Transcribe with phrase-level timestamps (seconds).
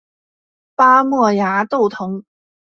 [0.73, 2.23] 巴莫崖豆藤